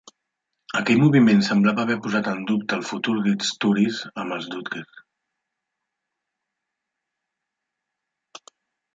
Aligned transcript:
Aquell 0.77 1.01
moviment 1.01 1.41
semblava 1.47 1.81
haver 1.83 1.97
posat 2.05 2.29
en 2.31 2.39
dubte 2.51 2.77
el 2.79 2.85
futur 2.91 3.13
d'Izturis 3.27 3.99
amb 4.21 4.35
els 4.37 4.47
Dodgers. 4.53 4.95